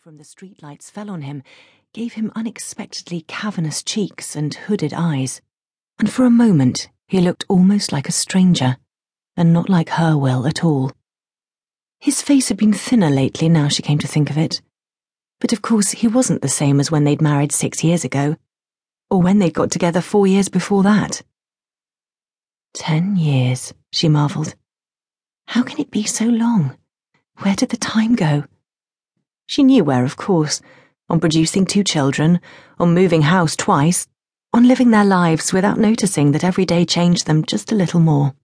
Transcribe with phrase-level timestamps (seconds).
[0.00, 1.42] from the streetlights fell on him
[1.92, 5.40] gave him unexpectedly cavernous cheeks and hooded eyes,
[5.98, 8.76] and for a moment he looked almost like a stranger,
[9.36, 10.92] and not like her Will at all.
[11.98, 14.62] His face had been thinner lately, now she came to think of it.
[15.40, 18.36] But of course, he wasn't the same as when they'd married six years ago,
[19.10, 21.22] or when they'd got together four years before that.
[22.72, 24.54] Ten years, she marvelled.
[25.48, 26.76] How can it be so long?
[27.38, 28.44] Where did the time go?
[29.48, 30.60] She knew where, of course,
[31.08, 32.38] on producing two children,
[32.78, 34.06] on moving house twice,
[34.52, 38.34] on living their lives without noticing that every day changed them just a little more.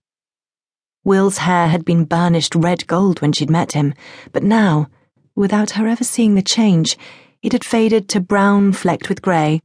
[1.03, 3.93] Will's hair had been burnished red gold when she'd met him,
[4.31, 4.89] but now,
[5.35, 6.97] without her ever seeing the change,
[7.43, 9.61] it had faded to brown flecked with grey,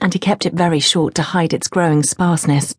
[0.00, 2.74] and he kept it very short to hide its growing sparseness.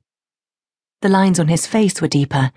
[1.01, 2.51] The lines on his face were deeper,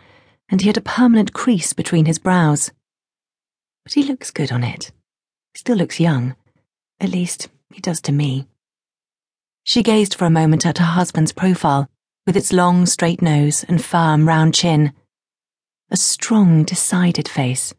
[0.49, 2.73] and he had a permanent crease between his brows.
[3.85, 4.91] But he looks good on it.
[5.57, 6.37] Still looks young.
[7.01, 8.47] At least, he does to me.
[9.65, 11.89] She gazed for a moment at her husband's profile,
[12.27, 14.93] with its long, straight nose and firm, round chin.
[15.91, 17.73] A strong, decided face.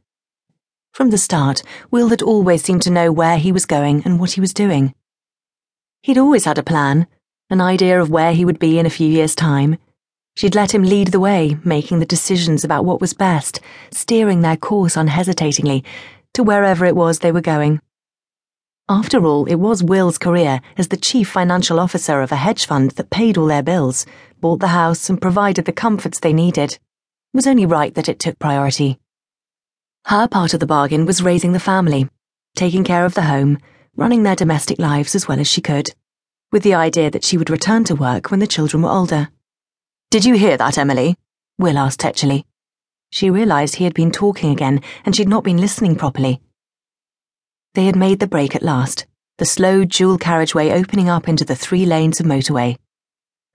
[0.92, 1.62] From the start,
[1.92, 4.96] Will had always seemed to know where he was going and what he was doing.
[6.02, 7.06] He'd always had a plan,
[7.52, 9.78] an idea of where he would be in a few years' time.
[10.36, 13.60] She'd let him lead the way, making the decisions about what was best,
[13.92, 15.84] steering their course unhesitatingly,
[16.38, 17.82] to wherever it was they were going.
[18.88, 22.92] After all, it was Will's career as the chief financial officer of a hedge fund
[22.92, 24.06] that paid all their bills,
[24.40, 26.74] bought the house, and provided the comforts they needed.
[26.74, 26.80] It
[27.34, 29.00] was only right that it took priority.
[30.06, 32.08] Her part of the bargain was raising the family,
[32.56, 33.58] taking care of the home,
[33.96, 35.90] running their domestic lives as well as she could,
[36.52, 39.30] with the idea that she would return to work when the children were older.
[40.12, 41.18] Did you hear that, Emily?
[41.58, 42.44] Will asked tetchily.
[43.10, 46.42] She realized he had been talking again and she'd not been listening properly.
[47.74, 49.06] They had made the break at last,
[49.38, 52.78] the slow dual carriageway opening up into the three lanes of motorway.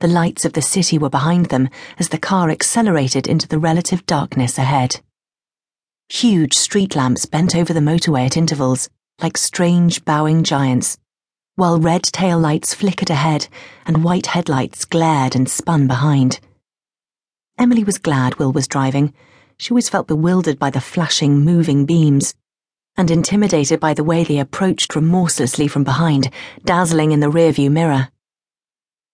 [0.00, 4.06] The lights of the city were behind them as the car accelerated into the relative
[4.06, 5.00] darkness ahead.
[6.08, 8.88] Huge street lamps bent over the motorway at intervals,
[9.20, 10.98] like strange bowing giants,
[11.56, 13.48] while red tail lights flickered ahead
[13.86, 16.40] and white headlights glared and spun behind.
[17.58, 19.12] Emily was glad Will was driving
[19.62, 22.34] she always felt bewildered by the flashing, moving beams,
[22.96, 26.28] and intimidated by the way they approached remorselessly from behind,
[26.64, 28.08] dazzling in the rearview mirror.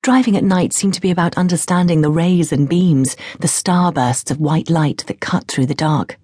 [0.02, 4.40] Driving at night seemed to be about understanding the rays and beams, the starbursts of
[4.40, 6.18] white light that cut through the dark.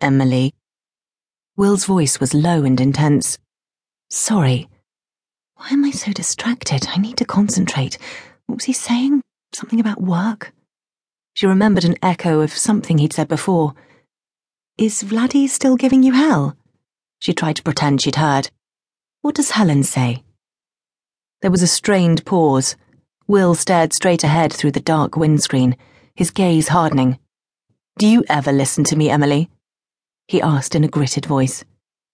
[0.00, 0.54] Emily.
[1.56, 3.38] Will's voice was low and intense.
[4.08, 4.68] Sorry.
[5.56, 6.86] Why am I so distracted?
[6.90, 7.98] I need to concentrate.
[8.46, 9.20] What was he saying?
[9.52, 10.52] Something about work?
[11.36, 13.74] She remembered an echo of something he'd said before.
[14.78, 16.56] Is Vladdy still giving you hell?
[17.18, 18.48] She tried to pretend she'd heard.
[19.20, 20.22] What does Helen say?
[21.42, 22.74] There was a strained pause.
[23.26, 25.76] Will stared straight ahead through the dark windscreen,
[26.14, 27.18] his gaze hardening.
[27.98, 29.50] Do you ever listen to me, Emily?
[30.28, 31.66] He asked in a gritted voice.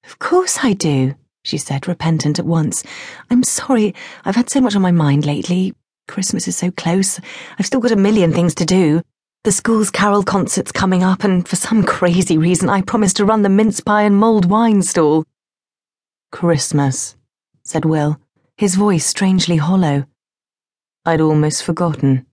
[0.05, 2.83] Of course I do, she said, repentant at once.
[3.31, 3.95] I'm sorry,
[4.25, 5.75] I've had so much on my mind lately.
[6.09, 7.21] Christmas is so close.
[7.57, 9.03] I've still got a million things to do.
[9.45, 13.43] The school's carol concert's coming up, and for some crazy reason, I promised to run
[13.43, 15.25] the mince pie and mulled wine stall.
[16.31, 17.17] Christmas,
[17.65, 18.21] said Will,
[18.57, 20.05] his voice strangely hollow.
[21.05, 22.25] I'd almost forgotten.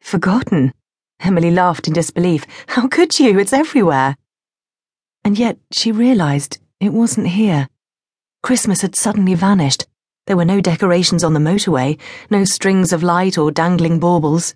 [0.00, 0.72] Forgotten?
[1.20, 2.46] Emily laughed in disbelief.
[2.68, 3.38] How could you?
[3.38, 4.16] It's everywhere.
[5.22, 7.68] And yet she realized it wasn't here.
[8.42, 9.86] Christmas had suddenly vanished.
[10.26, 12.00] There were no decorations on the motorway,
[12.30, 14.54] no strings of light or dangling baubles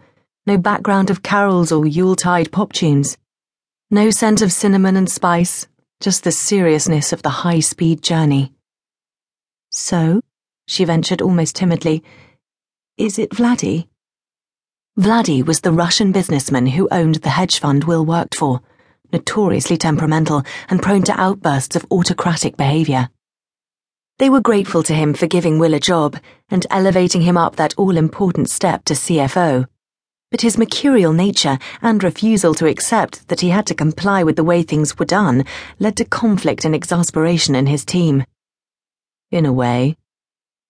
[0.51, 3.17] no background of carols or Yuletide pop tunes.
[3.89, 5.69] No scent of cinnamon and spice,
[6.01, 8.53] just the seriousness of the high speed journey.
[9.71, 10.23] So,
[10.67, 12.03] she ventured almost timidly,
[12.97, 13.87] is it Vladdy?
[14.99, 18.61] Vladdy was the Russian businessman who owned the hedge fund Will worked for,
[19.13, 23.09] notoriously temperamental and prone to outbursts of autocratic behavior.
[24.19, 27.75] They were grateful to him for giving Will a job and elevating him up that
[27.77, 29.69] all important step to CFO
[30.31, 34.45] but his mercurial nature and refusal to accept that he had to comply with the
[34.45, 35.45] way things were done
[35.79, 38.25] led to conflict and exasperation in his team.
[39.31, 39.97] In a way,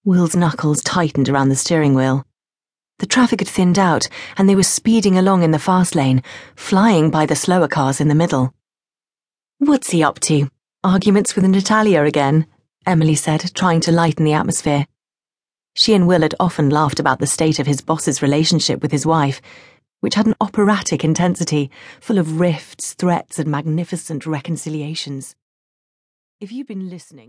[0.04, 2.26] Will's knuckles tightened around the steering wheel.
[3.00, 6.22] The traffic had thinned out, and they were speeding along in the fast lane,
[6.56, 8.54] flying by the slower cars in the middle.
[9.58, 10.50] What's he up to?
[10.82, 12.46] Arguments with Natalia again?
[12.86, 14.86] Emily said, trying to lighten the atmosphere.
[15.80, 19.06] She and Will had often laughed about the state of his boss's relationship with his
[19.06, 19.40] wife,
[20.00, 21.70] which had an operatic intensity,
[22.02, 25.34] full of rifts, threats, and magnificent reconciliations.
[26.38, 27.28] If you'd been listening,